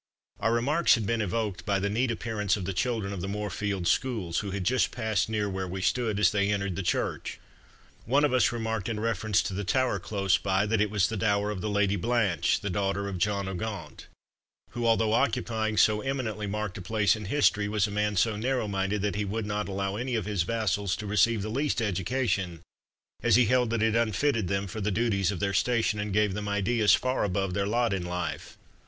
Our 0.39 0.51
remarks 0.51 0.95
had 0.95 1.05
been 1.05 1.21
evoked 1.21 1.63
by 1.63 1.77
the 1.77 1.87
neat 1.87 2.09
appearance 2.09 2.57
of 2.57 2.65
the 2.65 2.73
children 2.73 3.13
of 3.13 3.21
the 3.21 3.27
Moorfields 3.27 3.91
Schools, 3.91 4.39
who 4.39 4.49
had 4.49 4.63
just 4.63 4.89
passed 4.89 5.29
near 5.29 5.47
where 5.47 5.67
we 5.67 5.79
stood, 5.83 6.19
as 6.19 6.31
they 6.31 6.49
entered 6.51 6.75
the 6.75 6.81
church. 6.81 7.39
One 8.05 8.25
of 8.25 8.33
us 8.33 8.51
remarked 8.51 8.89
in 8.89 8.99
reference 8.99 9.43
to 9.43 9.53
the 9.53 9.63
Tower 9.63 9.99
close 9.99 10.37
by, 10.39 10.65
that 10.65 10.81
it 10.81 10.89
was 10.89 11.05
the 11.07 11.17
dower 11.17 11.51
of 11.51 11.61
the 11.61 11.69
Lady 11.69 11.97
Blanche, 11.97 12.61
the 12.61 12.69
daughter 12.71 13.07
of 13.07 13.19
John 13.19 13.47
O'Gaunt, 13.47 14.07
who, 14.71 14.87
although 14.87 15.13
occupying 15.13 15.77
so 15.77 16.01
eminently 16.01 16.47
marked 16.47 16.79
a 16.79 16.81
place 16.81 17.15
in 17.15 17.25
history, 17.25 17.67
was 17.69 17.85
a 17.85 17.91
man 17.91 18.15
so 18.15 18.35
narrow 18.35 18.67
minded 18.67 19.03
that 19.03 19.13
he 19.17 19.23
would 19.23 19.45
not 19.45 19.69
allow 19.69 19.97
any 19.97 20.15
of 20.15 20.25
his 20.25 20.41
vassals 20.41 20.95
to 20.95 21.05
receive 21.05 21.43
the 21.43 21.49
least 21.49 21.79
education 21.79 22.61
as 23.21 23.35
he 23.35 23.45
held 23.45 23.69
that 23.69 23.83
it 23.83 23.95
unfitted 23.95 24.47
them 24.47 24.65
for 24.65 24.81
the 24.81 24.89
duties 24.89 25.31
of 25.31 25.39
their 25.39 25.53
station, 25.53 25.99
and 25.99 26.11
gave 26.11 26.33
them 26.33 26.49
ideas 26.49 26.95
far 26.95 27.23
above 27.23 27.53
their 27.53 27.67
lot 27.67 27.93
in 27.93 28.03
life. 28.03 28.57